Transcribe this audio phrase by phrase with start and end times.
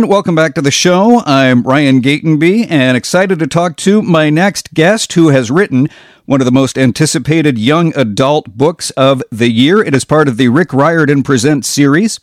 [0.00, 0.10] again.
[0.10, 1.22] Welcome back to the show.
[1.26, 5.88] I'm Ryan Gatenby and excited to talk to my next guest who has written
[6.24, 9.82] one of the most anticipated young adult books of the year.
[9.82, 12.18] It is part of the Rick Riordan Presents series.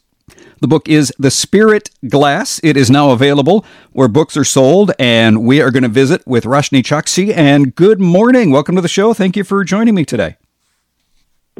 [0.59, 2.59] The book is The Spirit Glass.
[2.63, 6.45] It is now available where books are sold, and we are going to visit with
[6.45, 7.35] Roshani Chokshi.
[7.35, 8.49] And good morning.
[8.49, 9.13] Welcome to the show.
[9.13, 10.37] Thank you for joining me today.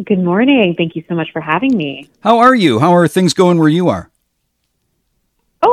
[0.04, 0.74] Good morning.
[0.76, 2.10] Thank you so much for having me.
[2.22, 2.80] How are you?
[2.80, 4.10] How are things going where you are?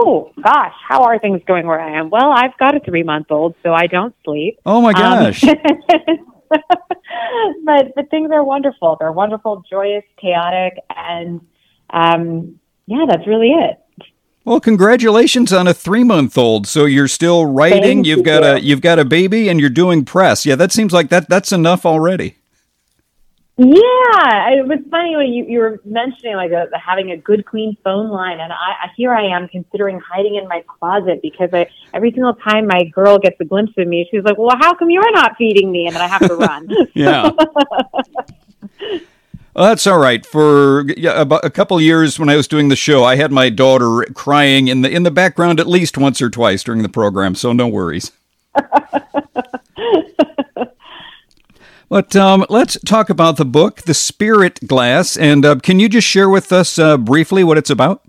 [0.07, 2.11] Oh gosh, how are things going where I am?
[2.11, 4.59] Well, I've got a three month old, so I don't sleep.
[4.67, 5.43] Oh my gosh.
[5.45, 5.57] Um,
[7.65, 8.97] but but things are wonderful.
[9.01, 11.41] They're wonderful, joyous, chaotic, and
[11.89, 13.81] um, yeah, that's really it.
[14.45, 16.67] Well, congratulations on a three month old.
[16.67, 17.83] So you're still writing.
[17.83, 18.25] Thank you've you.
[18.25, 20.45] got a you've got a baby, and you're doing press.
[20.45, 22.37] Yeah, that seems like that that's enough already.
[23.57, 27.77] Yeah, it was funny when you, you were mentioning like a, having a good clean
[27.85, 32.11] phone line, and I here I am considering hiding in my closet because I every
[32.11, 35.13] single time my girl gets a glimpse of me, she's like, "Well, how come you're
[35.13, 36.69] not feeding me?" And then I have to run.
[36.95, 37.31] yeah.
[39.55, 40.27] Well, that's all right.
[40.27, 43.51] For yeah, about a couple years when I was doing the show, I had my
[43.51, 47.37] daughter crying in the in the background at least once or twice during the program,
[47.37, 48.11] so no worries.
[51.95, 55.17] But um, let's talk about the book, The Spirit Glass.
[55.17, 58.03] And uh, can you just share with us uh, briefly what it's about?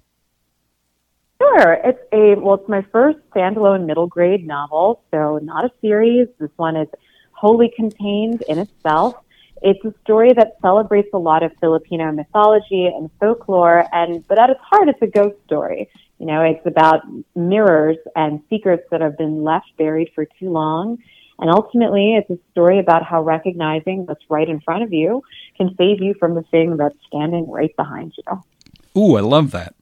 [1.39, 1.73] Sure.
[1.73, 6.27] It's a well, it's my first standalone middle grade novel, so not a series.
[6.39, 6.87] This one is
[7.29, 9.17] wholly contained in itself.
[9.61, 14.49] It's a story that celebrates a lot of Filipino mythology and folklore, and but at
[14.49, 15.91] its heart, it's a ghost story.
[16.17, 17.01] You know, it's about
[17.35, 20.97] mirrors and secrets that have been left buried for too long
[21.39, 25.23] and ultimately, it's a story about how recognizing what's right in front of you
[25.57, 29.01] can save you from the thing that's standing right behind you.
[29.01, 29.75] Ooh, I love that.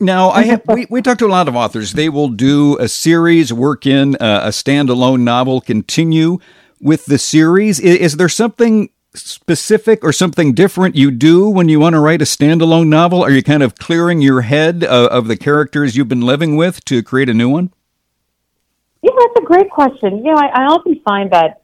[0.00, 1.92] Now, I have, we, we talk to a lot of authors.
[1.92, 6.38] They will do a series, work in a, a standalone novel, continue
[6.80, 7.78] with the series.
[7.78, 12.20] Is, is there something specific or something different you do when you want to write
[12.20, 13.22] a standalone novel?
[13.22, 16.84] Are you kind of clearing your head of, of the characters you've been living with
[16.86, 17.72] to create a new one?
[19.18, 20.18] That's a great question.
[20.18, 21.62] You know, I, I often find that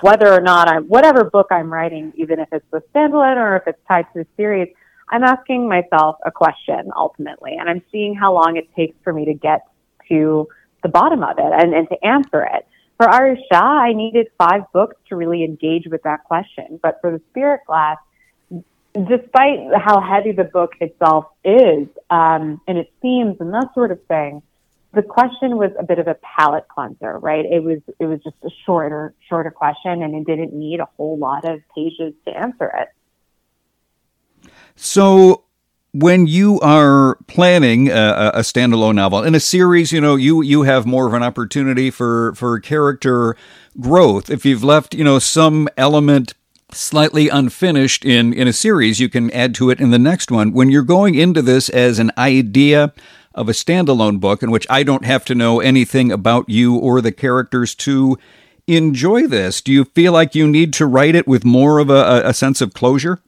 [0.00, 3.66] whether or not I, whatever book I'm writing, even if it's a standalone or if
[3.66, 4.68] it's tied to a series,
[5.08, 9.26] I'm asking myself a question ultimately, and I'm seeing how long it takes for me
[9.26, 9.66] to get
[10.08, 10.48] to
[10.82, 12.66] the bottom of it and, and to answer it.
[12.96, 16.78] For Aru Shah, I needed five books to really engage with that question.
[16.82, 17.98] But for the Spirit Glass,
[18.94, 24.02] despite how heavy the book itself is, um, and its themes and that sort of
[24.04, 24.42] thing,
[24.94, 27.44] the question was a bit of a palate cleanser, right?
[27.44, 31.18] It was it was just a shorter shorter question, and it didn't need a whole
[31.18, 34.48] lot of pages to answer it.
[34.76, 35.44] So,
[35.92, 40.62] when you are planning a, a, standalone novel in a series, you know you you
[40.62, 43.34] have more of an opportunity for for character
[43.80, 44.28] growth.
[44.28, 46.34] If you've left you know some element
[46.70, 50.52] slightly unfinished in in a series, you can add to it in the next one.
[50.52, 52.92] When you're going into this as an idea
[53.34, 57.00] of a standalone book in which I don't have to know anything about you or
[57.00, 58.18] the characters to
[58.66, 59.60] enjoy this?
[59.60, 62.60] Do you feel like you need to write it with more of a, a sense
[62.60, 63.20] of closure?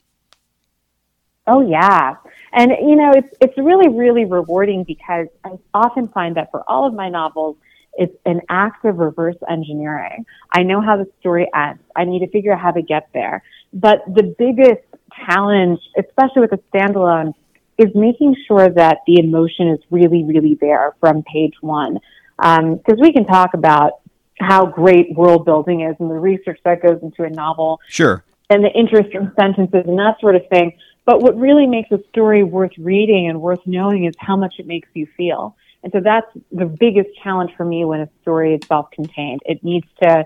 [1.46, 2.16] Oh yeah.
[2.52, 6.86] And you know, it's it's really really rewarding because I often find that for all
[6.86, 7.56] of my novels,
[7.94, 10.24] it's an act of reverse engineering.
[10.52, 11.82] I know how the story ends.
[11.96, 13.42] I need to figure out how to get there.
[13.72, 14.82] But the biggest
[15.26, 17.34] challenge, especially with a standalone,
[17.78, 21.98] is making sure that the emotion is really, really there from page one.
[22.36, 24.00] Because um, we can talk about
[24.38, 27.80] how great world building is and the research that goes into a novel.
[27.88, 28.24] Sure.
[28.50, 30.76] And the interesting sentences and that sort of thing.
[31.06, 34.66] But what really makes a story worth reading and worth knowing is how much it
[34.66, 35.56] makes you feel.
[35.82, 39.40] And so that's the biggest challenge for me when a story is self contained.
[39.44, 40.24] It needs to,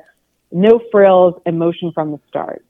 [0.52, 2.64] no frills, emotion from the start.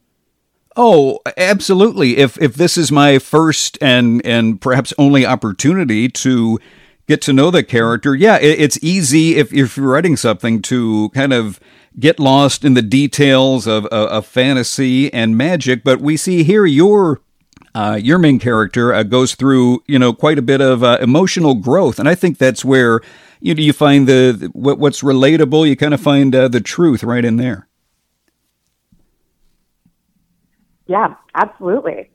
[0.80, 2.18] Oh, absolutely.
[2.18, 6.60] If if this is my first and and perhaps only opportunity to
[7.08, 11.10] get to know the character, yeah, it, it's easy if if you're writing something to
[11.10, 11.58] kind of
[11.98, 15.82] get lost in the details of, of fantasy and magic.
[15.82, 17.22] But we see here your
[17.74, 21.56] uh, your main character uh, goes through you know quite a bit of uh, emotional
[21.56, 23.00] growth, and I think that's where
[23.40, 25.68] you know, you find the what, what's relatable.
[25.68, 27.67] You kind of find uh, the truth right in there.
[30.88, 32.10] Yeah, absolutely.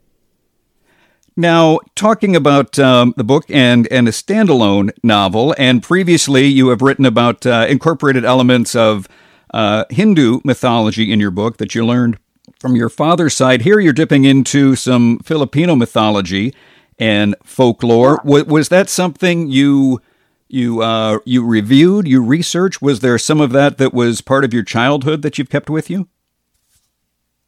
[1.36, 6.82] Now, talking about um, the book and, and a standalone novel, and previously you have
[6.82, 9.08] written about uh, incorporated elements of
[9.52, 12.18] uh, Hindu mythology in your book that you learned
[12.60, 13.62] from your father's side.
[13.62, 16.54] Here you're dipping into some Filipino mythology
[16.98, 18.20] and folklore.
[18.24, 20.00] Was, was that something you
[20.48, 22.80] you uh, you reviewed, you researched.
[22.80, 25.90] Was there some of that that was part of your childhood that you've kept with
[25.90, 26.08] you?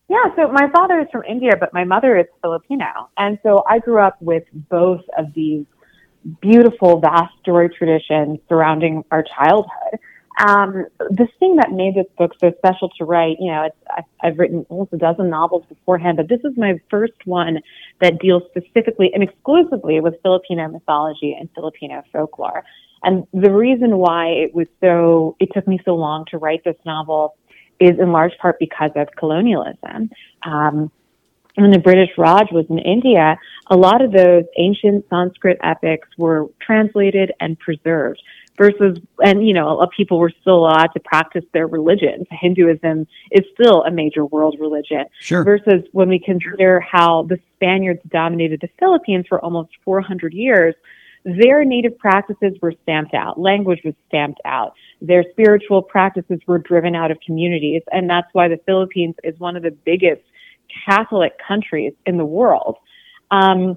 [0.08, 3.11] Yeah, so my father is from India, but my mother is Filipino.
[3.17, 5.67] And so I grew up with both of these
[6.41, 9.99] beautiful, vast story traditions surrounding our childhood.
[10.38, 14.03] Um, the thing that made this book so special to write, you know, it's, I,
[14.23, 17.61] I've written almost a dozen novels beforehand, but this is my first one
[18.00, 22.64] that deals specifically and exclusively with Filipino mythology and Filipino folklore.
[23.03, 26.76] And the reason why it was so, it took me so long to write this
[26.85, 27.35] novel
[27.81, 30.11] is in large part because of colonialism.
[30.43, 30.90] Um,
[31.56, 33.38] when the British Raj was in India,
[33.69, 38.20] a lot of those ancient Sanskrit epics were translated and preserved
[38.56, 42.26] versus, and you know, people were still allowed to practice their religions.
[42.31, 45.05] Hinduism is still a major world religion.
[45.20, 45.44] Sure.
[45.44, 50.75] Versus when we consider how the Spaniards dominated the Philippines for almost 400 years,
[51.26, 53.38] their native practices were stamped out.
[53.38, 54.75] Language was stamped out.
[55.02, 57.82] Their spiritual practices were driven out of communities.
[57.90, 60.23] And that's why the Philippines is one of the biggest
[60.87, 62.76] Catholic countries in the world.
[63.32, 63.76] Um,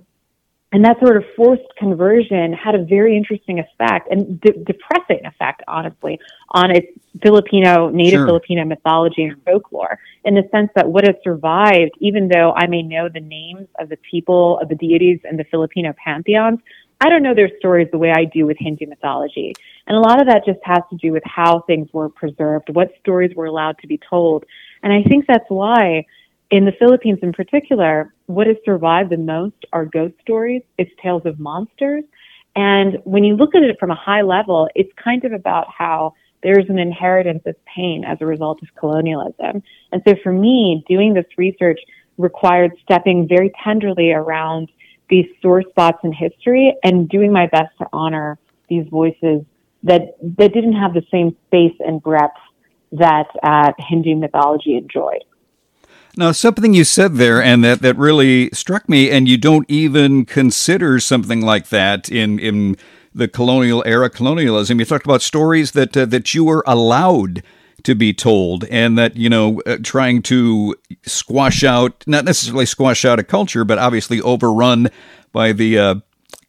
[0.72, 5.64] and that sort of forced conversion had a very interesting effect and de- depressing effect,
[5.68, 6.20] honestly,
[6.52, 6.86] on its
[7.24, 8.28] Filipino, native Sure.
[8.28, 12.84] Filipino mythology and folklore in the sense that what has survived, even though I may
[12.84, 16.60] know the names of the people, of the deities in the Filipino pantheons,
[17.02, 19.56] I don't know their stories the way I do with Hindu mythology.
[19.88, 22.92] And a lot of that just has to do with how things were preserved, what
[23.00, 24.46] stories were allowed to be told.
[24.84, 26.06] And I think that's why
[26.52, 30.62] in the Philippines in particular, what has survived the most are ghost stories.
[30.78, 32.04] It's tales of monsters.
[32.56, 36.14] And when you look at it from a high level, it's kind of about how
[36.44, 39.62] there's an inheritance of pain as a result of colonialism.
[39.92, 41.80] And so for me, doing this research
[42.18, 44.70] required stepping very tenderly around
[45.10, 48.38] these sore spots in history and doing my best to honor
[48.70, 49.44] these voices
[49.84, 52.34] that, that didn't have the same space and breadth
[52.92, 55.24] that uh, Hindu mythology enjoyed.
[56.18, 60.26] Now, something you said there, and that, that really struck me, and you don't even
[60.26, 62.78] consider something like that in in
[63.14, 64.80] the colonial era, colonialism.
[64.80, 67.44] You talked about stories that uh, that you were allowed
[67.84, 73.06] to be told, and that you know, uh, trying to squash out, not necessarily squash
[73.06, 74.90] out a culture, but obviously overrun
[75.32, 75.96] by the uh,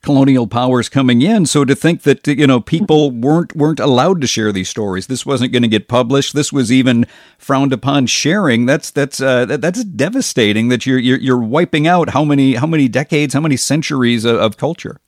[0.03, 1.47] colonial powers coming in.
[1.47, 5.27] So to think that you know people weren't weren't allowed to share these stories, this
[5.27, 6.35] wasn't going to get published.
[6.35, 7.06] This was even
[7.38, 8.67] frowned upon sharing.
[8.67, 10.69] That's that's uh, that, that's devastating.
[10.69, 14.37] That you're, you're you're wiping out how many how many decades, how many centuries of,
[14.37, 15.00] of culture.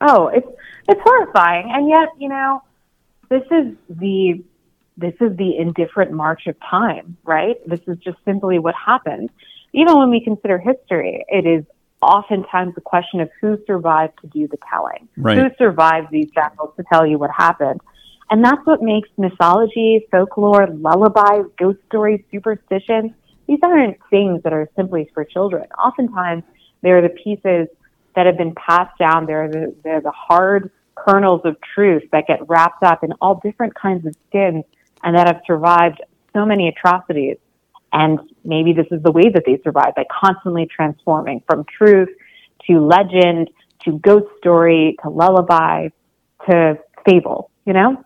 [0.00, 0.48] Oh, it's
[0.88, 2.62] it's horrifying, and yet you know,
[3.28, 4.42] this is the
[4.96, 7.56] this is the indifferent march of time, right?
[7.66, 9.30] This is just simply what happens.
[9.72, 11.64] Even when we consider history, it is
[12.00, 15.38] oftentimes a question of who survived to do the telling, Right.
[15.38, 17.80] who survived these battles to tell you what happened.
[18.30, 23.12] And that's what makes mythology, folklore, lullabies, ghost stories, superstitions,
[23.46, 25.64] these aren't things that are simply for children.
[25.78, 26.42] Oftentimes,
[26.82, 27.68] they're the pieces
[28.14, 29.26] that have been passed down.
[29.26, 33.74] They're the, they're the hard kernels of truth that get wrapped up in all different
[33.74, 34.64] kinds of skins
[35.02, 36.00] and that have survived
[36.32, 37.38] so many atrocities.
[37.92, 42.08] And maybe this is the way that they survive by constantly transforming from truth
[42.66, 43.48] to legend
[43.84, 45.88] to ghost story to lullaby
[46.48, 46.78] to
[47.08, 48.04] fable, you know?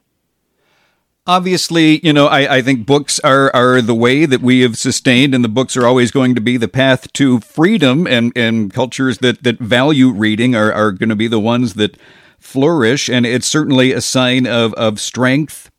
[1.27, 5.35] Obviously, you know, I, I think books are, are the way that we have sustained,
[5.35, 9.19] and the books are always going to be the path to freedom, and, and cultures
[9.19, 11.97] that, that value reading are, are going to be the ones that
[12.39, 13.09] flourish.
[13.09, 15.70] And it's certainly a sign of, of strength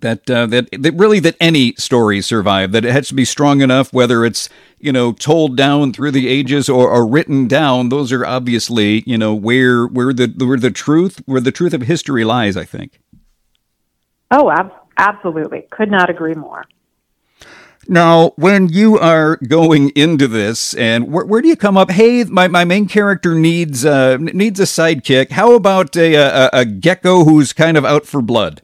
[0.00, 2.72] that, uh, that that really that any story survive.
[2.72, 6.28] That it has to be strong enough, whether it's you know told down through the
[6.28, 7.88] ages or, or written down.
[7.88, 11.82] Those are obviously you know where where the where the truth where the truth of
[11.82, 12.56] history lies.
[12.56, 13.00] I think.
[14.30, 15.66] Oh, ab- absolutely.
[15.70, 16.64] Could not agree more.
[17.90, 21.90] Now, when you are going into this, and where, where do you come up?
[21.90, 25.30] Hey, my, my main character needs uh, needs a sidekick.
[25.30, 28.60] How about a, a a gecko who's kind of out for blood?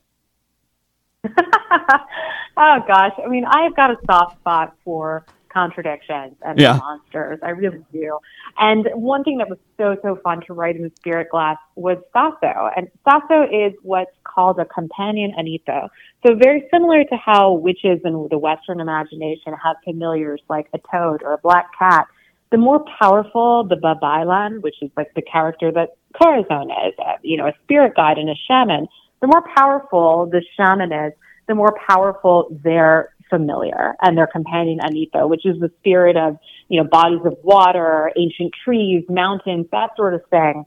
[2.57, 6.77] oh gosh, I mean, I've got a soft spot for contradictions and Yeah.
[6.77, 7.39] monsters.
[7.43, 8.19] I really do.
[8.59, 11.99] And one thing that was so so fun to write in the Spirit Glass was
[12.13, 15.89] Sasso, and Sasso is what's called a companion anito.
[16.27, 21.23] So very similar to how witches in the Western imagination have familiars like a toad
[21.23, 22.07] or a black cat.
[22.51, 25.91] The more powerful the Babaylan, which is like the character that
[26.21, 28.87] Corazon is, uh, you know, a spirit guide and a shaman,
[29.25, 31.15] the more powerful the shaman is,
[31.49, 36.37] the more powerful their familiar and their companion Anito, which is the spirit of,
[36.69, 40.67] you know, bodies of water, ancient trees, mountains, that sort of thing.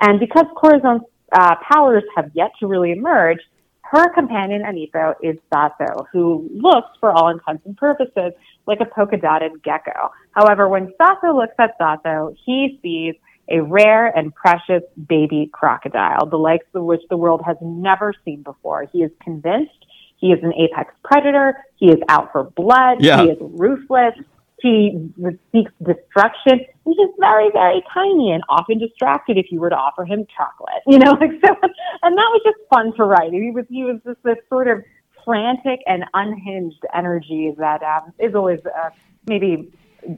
[0.00, 3.38] And because Corazon's uh, powers have yet to really emerge,
[3.82, 8.32] her companion Anito is Sato, who looks, for all intents and purposes,
[8.66, 10.10] like a polka dotted gecko.
[10.32, 13.14] However, when Sato looks at Sato, he sees
[13.48, 18.42] a rare and precious baby crocodile, the likes of which the world has never seen
[18.42, 18.86] before.
[18.92, 19.84] He is convinced
[20.24, 21.58] he is an apex predator.
[21.76, 23.04] He is out for blood.
[23.04, 23.22] Yeah.
[23.22, 24.14] He is ruthless.
[24.62, 25.10] He
[25.52, 26.64] seeks destruction.
[26.86, 30.82] He's just very, very tiny and often distracted if you were to offer him chocolate.
[30.86, 31.54] You know, like so,
[32.02, 33.32] and that was just fun to write.
[33.32, 34.82] He was he was just this sort of
[35.26, 38.90] frantic and unhinged energy that um, is always uh,
[39.26, 39.70] maybe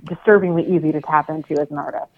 [0.05, 2.13] disturbingly easy to tap into as an artist.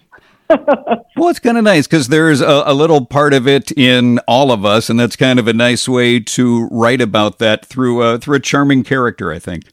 [1.15, 4.51] well, it's kind of nice because there's a, a, little part of it in all
[4.51, 8.17] of us, and that's kind of a nice way to write about that through a,
[8.17, 9.65] through a charming character, I think.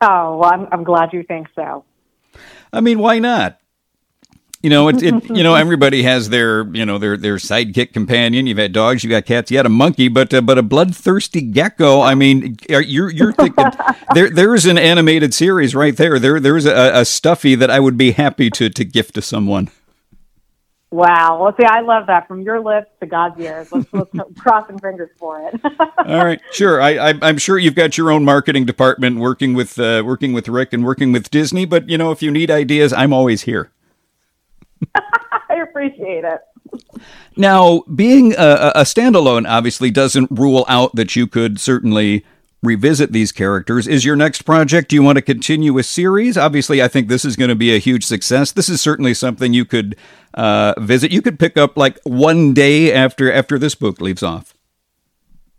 [0.00, 1.84] Oh, well, I'm, I'm glad you think so.
[2.72, 3.58] I mean, why not?
[4.66, 8.48] You know, it, it you know everybody has their you know their their sidekick companion.
[8.48, 11.40] You've had dogs, you got cats, you had a monkey, but uh, but a bloodthirsty
[11.40, 12.00] gecko.
[12.00, 13.64] I mean, you're you're thinking
[14.14, 16.18] there there's an animated series right there.
[16.18, 19.70] There there's a, a stuffy that I would be happy to to gift to someone.
[20.90, 21.40] Wow.
[21.40, 23.70] Well, see, I love that from your lips to God's ears.
[23.70, 25.60] Let's, let's crossing fingers for it.
[25.98, 26.80] All right, sure.
[26.80, 30.48] I, I, am sure you've got your own marketing department working with uh, working with
[30.48, 31.66] Rick and working with Disney.
[31.66, 33.70] But you know, if you need ideas, I'm always here.
[35.56, 36.40] I appreciate it.
[37.36, 42.24] Now, being a, a, standalone obviously doesn't rule out that you could certainly
[42.62, 43.86] revisit these characters.
[43.86, 46.36] Is your next project, do you want to continue a series?
[46.36, 48.52] Obviously, I think this is going to be a huge success.
[48.52, 49.96] This is certainly something you could
[50.34, 51.12] uh, visit.
[51.12, 54.54] You could pick up like one day after after this book leaves off.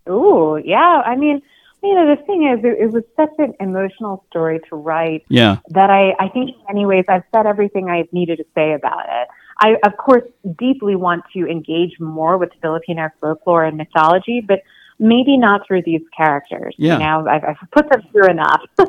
[0.08, 1.02] Ooh, yeah.
[1.04, 1.42] I mean,
[1.82, 5.24] you know, the thing is, it, it, was such an emotional story to write.
[5.28, 5.58] Yeah.
[5.68, 9.04] That I, I think, in many ways, I've said everything I needed to say about
[9.08, 9.28] it.
[9.60, 10.24] I, of course,
[10.58, 14.62] deeply want to engage more with Filipino folklore and mythology, but
[14.98, 16.74] maybe not through these characters.
[16.78, 16.94] Yeah.
[16.94, 18.62] You know, I've, I've put them through enough.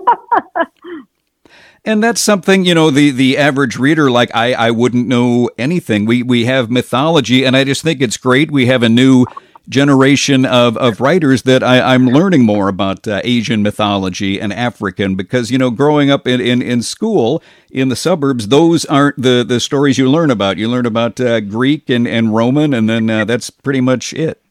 [1.85, 6.05] And that's something, you know, the, the average reader, like I, I wouldn't know anything.
[6.05, 8.51] We, we have mythology and I just think it's great.
[8.51, 9.25] We have a new
[9.69, 15.15] generation of, of writers that I, am learning more about uh, Asian mythology and African
[15.15, 19.45] because, you know, growing up in, in, in school in the suburbs, those aren't the,
[19.47, 20.57] the stories you learn about.
[20.57, 24.41] You learn about uh, Greek and, and Roman, and then uh, that's pretty much it.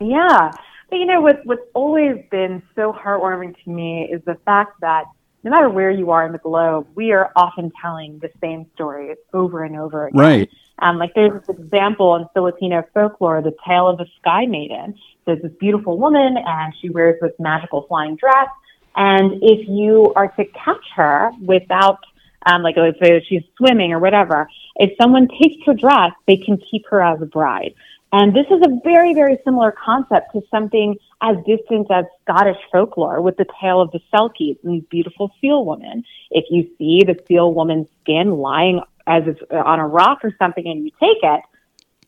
[0.00, 0.50] Yeah.
[0.88, 5.04] But, you know, what, what's always been so heartwarming to me is the fact that
[5.44, 9.16] no matter where you are in the globe, we are often telling the same stories
[9.34, 10.20] over and over again.
[10.20, 10.50] Right.
[10.82, 14.96] Um, like there's this example in Filipino folklore, the tale of the Sky Maiden.
[15.24, 18.48] There's this beautiful woman and she wears this magical flying dress.
[18.96, 22.00] And if you are to catch her without,
[22.46, 26.84] um, like say she's swimming or whatever, if someone takes her dress, they can keep
[26.90, 27.74] her as a bride.
[28.14, 33.22] And this is a very, very similar concept to something as distant as Scottish folklore
[33.22, 36.04] with the tale of the Selkies and these beautiful seal women.
[36.30, 40.32] If you see the seal woman's skin lying as if uh, on a rock or
[40.38, 41.40] something and you take it,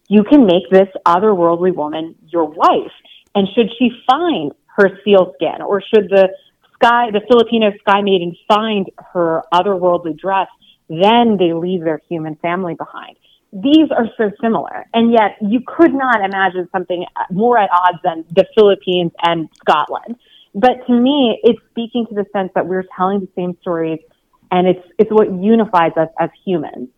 [0.09, 2.93] you can make this otherworldly woman your wife.
[3.35, 6.29] And should she find her seal skin or should the
[6.75, 10.49] sky, the Filipino sky maiden find her otherworldly dress,
[10.89, 13.17] then they leave their human family behind
[13.55, 17.99] these are so similar, and yet you could not imagine something uh, more at odds
[18.03, 20.17] than the Philippines and Scotland.
[20.55, 24.01] But to me, it's speaking to the sense that we're telling the same stories,
[24.55, 26.89] and it's it's what unifies us as humans.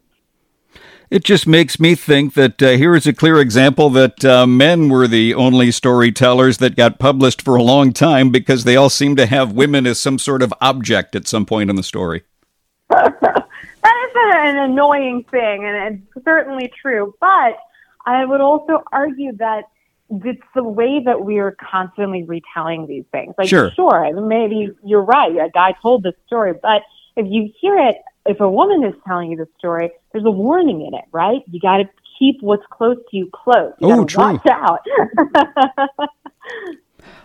[1.09, 4.89] It just makes me think that uh, here is a clear example that uh, men
[4.89, 9.15] were the only storytellers that got published for a long time because they all seem
[9.17, 12.25] to have women as some sort of object at some point in the story.
[12.91, 17.15] that is an annoying thing, and it's certainly true.
[17.21, 17.57] But
[18.05, 19.65] I would also argue that
[20.11, 23.35] it's the way that we are constantly retelling these things.
[23.39, 25.33] Like, sure, sure maybe you're right.
[25.37, 26.83] A guy told this story, but
[27.17, 27.97] if you hear it,
[28.27, 31.43] if a woman is telling you the story, there's a warning in it, right?
[31.47, 31.85] You got to
[32.19, 33.73] keep what's close to you close.
[33.81, 34.25] You oh, true.
[34.25, 34.81] Watch out.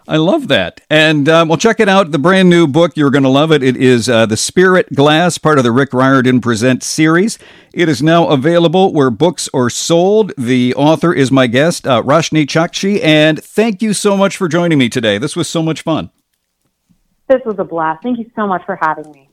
[0.08, 0.82] I love that.
[0.90, 2.12] And um, well, check it out.
[2.12, 2.96] The brand new book.
[2.96, 3.64] You're going to love it.
[3.64, 7.40] It is uh, The Spirit Glass, part of the Rick Riordan Presents series.
[7.74, 10.34] It is now available where books are sold.
[10.38, 13.02] The author is my guest, uh, Roshani Chokshi.
[13.04, 15.18] And thank you so much for joining me today.
[15.18, 16.12] This was so much fun.
[17.28, 18.04] This was a blast.
[18.04, 19.31] Thank you so much for having me.